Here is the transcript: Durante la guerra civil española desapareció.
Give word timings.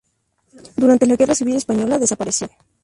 Durante 0.77 1.05
la 1.05 1.15
guerra 1.15 1.35
civil 1.35 1.57
española 1.57 1.99
desapareció. 1.99 2.49